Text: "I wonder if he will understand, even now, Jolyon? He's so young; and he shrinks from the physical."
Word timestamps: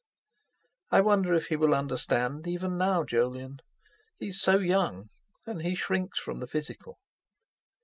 "I 0.89 0.99
wonder 1.01 1.35
if 1.35 1.49
he 1.49 1.55
will 1.55 1.75
understand, 1.75 2.47
even 2.47 2.75
now, 2.75 3.03
Jolyon? 3.03 3.59
He's 4.17 4.41
so 4.41 4.57
young; 4.57 5.09
and 5.45 5.61
he 5.61 5.75
shrinks 5.75 6.19
from 6.19 6.39
the 6.39 6.47
physical." 6.47 6.97